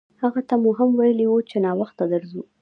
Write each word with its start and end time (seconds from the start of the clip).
هغه 0.21 0.41
ته 0.47 0.55
مو 0.61 0.69
هم 0.77 0.89
ویلي 0.99 1.25
وو 1.27 1.47
چې 1.49 1.57
ناوخته 1.65 2.03
درځو. 2.13 2.43